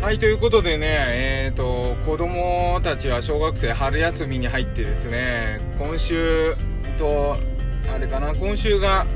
[0.00, 6.54] はい、ということでね、えっ、と、子供たちは小学生春休みに入ってですね、今週
[6.96, 7.36] と、
[7.86, 9.06] あれかな、今週が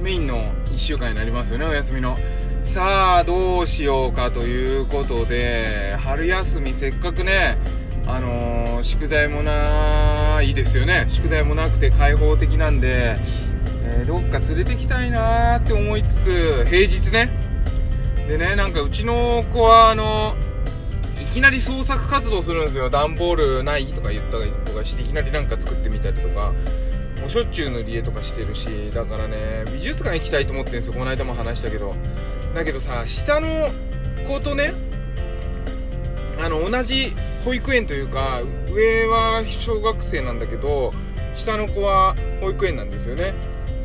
[0.00, 2.16] メインの1週間になりますよね、お休みの。
[2.64, 7.58] さあ、どうしようかということで、春休みせっかくね、
[8.06, 11.04] あのー宿題もないですよね。
[11.08, 13.18] 宿題もなくて開放的なんで、
[13.84, 17.51] えーどっか連れてきたいなーって思いつつ、平日ね、
[18.28, 20.34] でねなんかうちの子はあの
[21.20, 22.90] いきなり創作活動するんですよ。
[22.90, 26.52] 段ボールないとか言ったりとかしていきなりなんか作ってみたりとか。
[27.20, 28.66] もうしょっちゅう塗り絵とかしてるし。
[28.92, 30.94] だからね美術館行きたいと思ってるんですよ。
[30.94, 31.94] この間も話したけど。
[32.52, 33.70] だけどさ下の
[34.26, 34.72] 子とね
[36.40, 37.12] あの同じ
[37.44, 40.92] 保育園というか上は小学生なんだけど
[41.36, 43.34] 下の子は保育園なんですよね。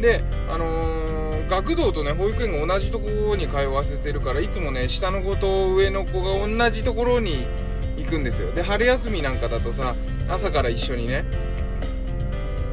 [0.01, 7.45] であのー学童とね保育園が同じところに通わせてるからいつもね下の子と上の子が同じところに
[7.97, 8.51] 行くんですよ。
[8.51, 9.95] で春休みなんかだとさ
[10.27, 11.23] 朝から一緒にね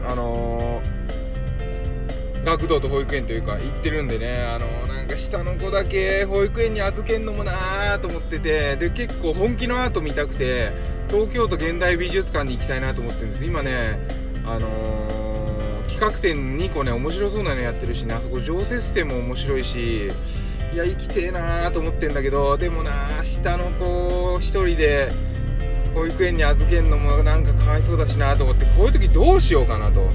[0.09, 0.95] あのー
[2.45, 10.73] 学童と保育園というか行ってるんでねあのーなんか下の子だけ保育園に預けんのもなーと思っててで結構本気のアート見たくて
[11.09, 13.45] 東京都現代美術館に行きたいなと思ってるんです。
[13.45, 14.01] 今ね
[14.45, 15.54] あのー
[15.95, 18.15] 企画展2個ね面白そうなのやってるしね。
[18.15, 20.07] あそこ常設展も面白いし
[20.73, 25.13] いや生きてえなーと思ってんだけどでもな下の子1人で
[25.95, 30.09] 保育園に預けるのもなんかかわいそうだしなと思ってこういう時どうしようかなと。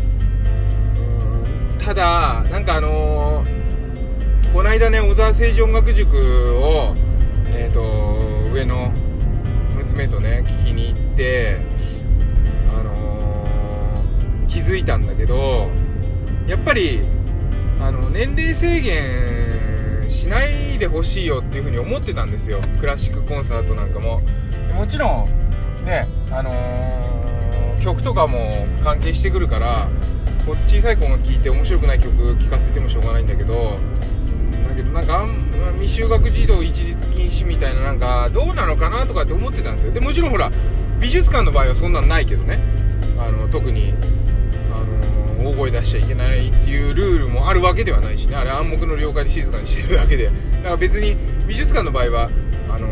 [1.77, 3.59] ただなんかあのー
[4.53, 6.17] この間ね小沢誠治音楽塾
[6.57, 6.94] を
[7.47, 7.81] えっ、と
[8.52, 8.91] 上の
[9.75, 11.59] 娘とね聞きに行って
[15.30, 15.69] ど
[16.47, 16.99] やっぱり
[17.80, 22.59] あの年齢制限しないでほしいよっていうふうに思ってたんですよ。
[22.80, 24.22] クラシックコンサートなんかも。
[24.75, 25.27] もちろ
[25.81, 27.19] んねあのー
[27.79, 29.88] 曲とかも関係してくるから
[30.45, 33.78] こう小さい子が聴いて面白くない曲聴かせてもしょうがないんだけど
[34.67, 35.25] だけどなんか
[35.78, 39.91] 未就学児童一律禁止みたいななんかどうなのかなとかって思ってたんですよ。
[39.91, 40.51] でもちろんほら
[41.00, 42.59] 美術館の場合はそんなんないけどね。
[43.17, 43.94] あの特に
[45.44, 48.35] 大声出しちゃいけないっていうルールもあるわけではないしね。
[48.35, 50.25] あれ暗黙の了解で静かにしてるだけで。
[50.25, 51.16] だから別に
[51.47, 52.29] 美術館の場合は
[52.69, 52.88] あの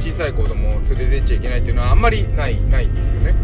[0.00, 3.34] 小さい子供を連れてっちゃいけないっていうのはあんまりないないですよね、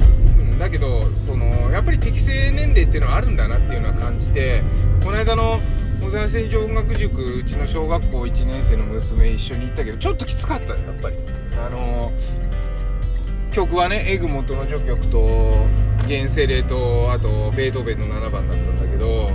[0.40, 4.62] うん、だけどそのやっぱり適正年齢っていうのはあるんだなっていうのは感じて
[5.04, 5.60] この間の
[6.02, 11.16] 小沢戦場音楽塾うちの小学校1年生の娘一緒に行ったけどちょっときつかったねやっぱり。
[11.64, 12.12] あの
[13.52, 15.66] 曲はねエグモットの序曲と
[16.08, 19.30] ゲンセレとあとベートーベンの7番だったんだけど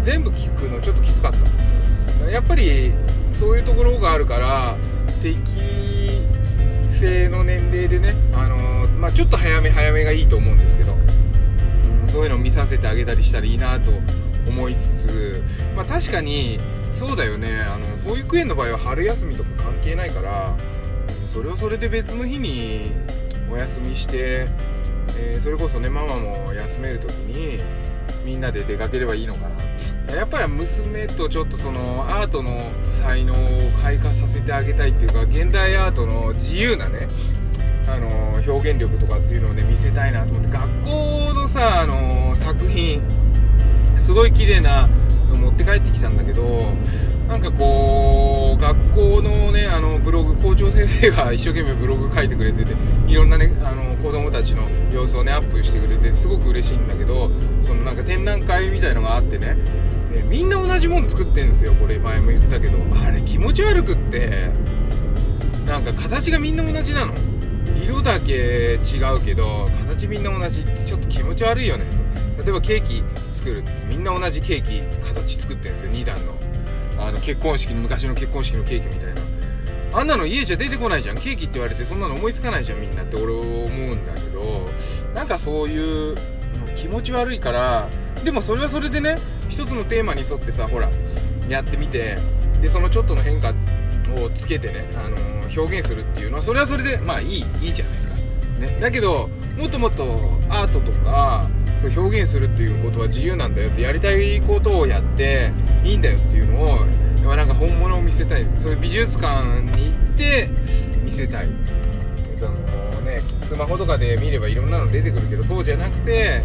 [0.00, 2.30] 全部聴くのちょっときつかった。
[2.30, 2.92] やっぱり
[3.32, 4.76] そういうところがあるから
[5.20, 5.38] 適
[6.90, 10.96] 正の年齢でね、あのまあ、ちょっと早め早めがいいと思うんですけど、
[12.06, 13.92] そういうのを見させてあげたりしたらいいなと
[14.46, 15.42] 思いつつ、
[15.76, 16.60] まあ、確かに
[16.90, 20.56] そうだよねあの保育園の場合は春休みとか関係ないから
[21.26, 22.92] それはそれで別の日に
[23.50, 24.48] お休みして、
[25.16, 27.62] えーそれこそねママも休める時に
[28.24, 29.40] みんなで出かければいいのか
[30.08, 37.08] なやっぱり娘とちょっとそのアートの才能を開花させてあげたいっていうか現代アートの自由なね
[37.86, 38.08] あの
[38.46, 40.50] 表現力とかっていうのをね見せたいなと思って。
[40.50, 43.02] 学校のさあの作品
[43.98, 44.88] すごい綺麗な
[45.28, 46.42] の持って帰ってきたんだけど
[47.28, 49.43] なんかこう学校のねあの
[50.04, 52.74] ブログ校長先生が一生懸命ブログ書いてくれてて
[53.06, 57.30] いろんなねあの子供たちの様子をねアップしてくれてすごく嬉しいんだけど
[57.62, 59.56] そのなんか展覧会みたいのがあってね
[60.12, 62.78] でみんな同じもの作ってんですよこれ前も言ったけど。
[63.02, 64.50] あれ気持ち悪くって
[65.66, 67.14] なんか形がみんな同じなの。
[67.82, 71.86] 色だけ違うけど形みんな同じってちょっと気持ち悪いよね。
[72.42, 76.34] 例えばケーキ作るってみんな同じケーキ形作ってるんですよ2段の。
[76.98, 79.33] あの結婚式の昔の結婚式のケーキみたいな。
[79.94, 81.16] あんなの家じゃ出てこないじゃん。
[81.16, 84.68] ケーキって言われてそんなの思いつかないじゃんみんなって俺思うんだけど。
[85.14, 86.16] なんかそういう
[86.74, 87.88] 気持ち悪いから。
[88.24, 89.18] でもそれはそれでね
[89.48, 90.90] 一つのテーマに沿ってさほら
[91.48, 92.18] やってみて。
[92.60, 93.50] でそのちょっとの変化
[94.22, 97.28] をつけてね、あのー表現するっていうのはそれはそれでまあいい
[97.60, 98.14] いいじゃないですか、
[98.58, 100.04] ね、だけどもっともっと
[100.48, 105.52] アートとかそう表現するっていうことは自由なんだよってやりたいことをやって
[105.84, 106.78] いいんだよっていうのを
[107.24, 108.46] やっぱなんか本物を見せたい。
[108.58, 110.50] そういう美術館に行って
[111.02, 111.48] 見せたい。
[112.36, 112.52] その
[113.00, 116.42] ねスマホとかで見ればいろんなの出てくるけどそうじゃなくて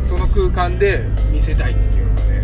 [0.00, 2.42] その空間で見せたいっていうのがね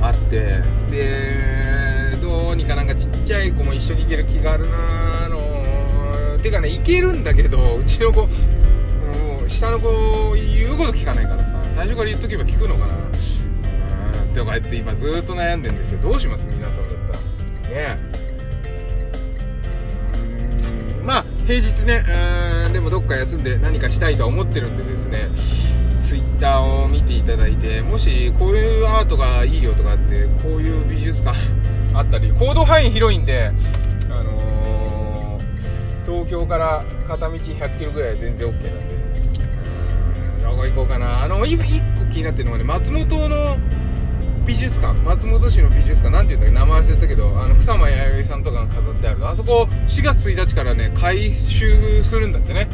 [0.00, 0.62] あって。
[0.90, 6.38] でどうにかなんかちっちゃい子も一緒に行ける気があるなあの。
[6.42, 8.26] てかねいけるんだけどうちの子
[9.46, 12.94] 下の子言うこと聞かないからさ最初から言っとけば聞くのかな。
[14.32, 16.00] とか言って今ずっと悩んでんですよ。
[16.00, 16.46] どうします？
[16.46, 16.88] 皆さん。
[16.88, 17.09] だったら
[17.70, 17.96] ね。
[21.02, 22.04] まあ平日ね
[22.66, 25.30] うんでもどっか休んで何かしたいとは思ってるんでですね
[26.04, 31.36] ツイッターを見ていただいてもしこういうアートがいいよとかってこういう美術館
[31.94, 33.50] あったり行動範囲広いんで
[34.10, 38.94] あのー、東京から片道100キロぐらい全然 OK なんで。
[38.94, 39.00] うん
[40.50, 41.22] どこ行こうかな。
[41.22, 43.56] あの1個気になってるのがね松本の
[44.46, 52.68] 美術館松本市の美術館なんていうんだっけ名前忘れたけどあの草間彌生さんとかが飾ってあるあそこ4月1日からね改修するんだってね。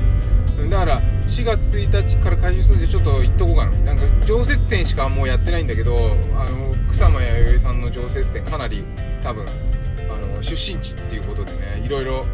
[0.71, 3.77] だから4月1日から開始するんでちょっと行っとこうかな。
[3.79, 8.85] なんか常設展しかもうやってないんだけどあの草間彌生さんの常設展かなり
[9.23, 12.25] 多分あの出身地っていうことでねいろいろ、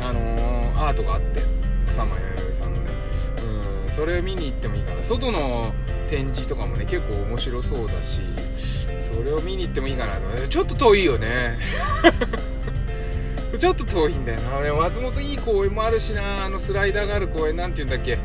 [0.00, 1.42] あのー、アートがあって
[1.86, 2.90] 草間彌生さんのね。
[3.86, 5.02] うんそれ見に行ってもいいかな。
[5.02, 5.72] 外の
[6.08, 8.20] 展示とかもね結構面白そうだし。
[9.16, 10.46] それを見に行ってもいいかなと。
[10.46, 11.56] ちょっと遠いよね。
[13.58, 14.74] ちょっと遠いんだよな。
[14.74, 16.44] 松本いい公園もあるしな。
[16.44, 18.18] あのスライダーがある公園なんて言うんだっけ。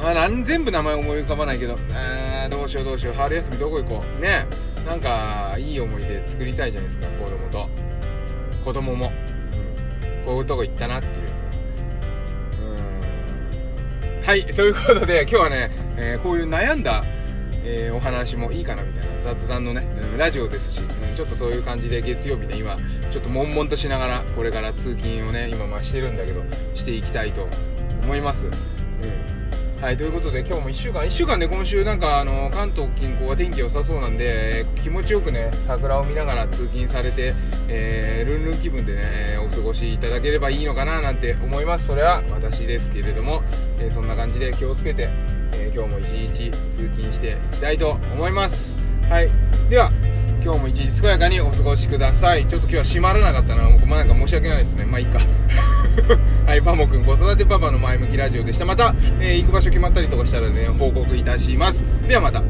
[0.00, 1.76] あなん全部名前思い浮かばないけど。
[1.92, 3.14] あどうしようどうしよう。
[3.14, 4.22] 春休みどこ行こう。
[4.22, 4.46] ね。
[4.86, 7.08] なんかいい思い出作りたいじゃないですか。
[7.08, 7.68] 子供と。
[8.64, 11.14] 子供も、うん、こういうとこ行ったなっていう。
[14.20, 14.24] うん。
[14.24, 14.44] はい。
[14.46, 17.02] ということで今日はね、えー、こういう悩んだ
[17.64, 22.76] えー、お話もいいかなみたいな雑談のね、うん、ラジオですし、うん、ちょっとそういう感じで月曜日ね今
[23.10, 26.42] ちょっと悶々としながらこれから通勤をね今まあしてるんだけど
[26.74, 27.48] していきたいと
[28.02, 29.40] 思います、うん
[29.80, 37.32] はい、ということで今日も1週間、1週間ね、今週なんかあの関東近郊は天気良さそうなんでえ、気持ちよくね、桜を見ながら通勤されて、
[37.66, 41.86] えー、ルンルン気分でね、お過ごしいただければいいのかななんて思います。
[41.86, 43.42] それは私ですけれども、
[43.78, 45.08] えー、そんな感じで気をつけて、
[45.60, 48.76] えー、今日も一日通勤していきたいと思います。
[49.08, 49.30] はい。
[49.68, 49.92] では、
[50.42, 52.46] 今日も一日健やかにお過ごしください。
[52.48, 53.68] ちょっと今日は閉まらなかったな。
[53.86, 54.86] まあ、なんか申し訳ないですね。
[54.86, 55.20] まあいいか。
[56.46, 58.64] はい、パモくん子育てパパの前向きラジオでした。
[58.64, 61.84] また、えー、行く場所決まったりとかしたらね、報告いたします。
[62.08, 62.42] ではまた。